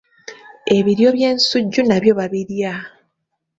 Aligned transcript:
Ebiryo 0.75 1.09
by'ensujju 1.15 1.81
nabyo 1.85 2.11
babirya. 2.19 2.73